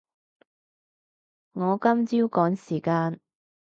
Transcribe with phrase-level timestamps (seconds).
[1.53, 3.19] 我今朝趕時間